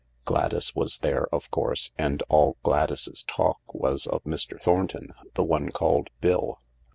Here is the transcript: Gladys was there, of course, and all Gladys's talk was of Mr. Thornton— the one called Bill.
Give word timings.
Gladys 0.25 0.73
was 0.73 0.97
there, 1.03 1.27
of 1.31 1.51
course, 1.51 1.91
and 1.95 2.23
all 2.27 2.57
Gladys's 2.63 3.21
talk 3.21 3.59
was 3.71 4.07
of 4.07 4.23
Mr. 4.23 4.59
Thornton— 4.59 5.13
the 5.35 5.43
one 5.43 5.69
called 5.69 6.09
Bill. 6.21 6.59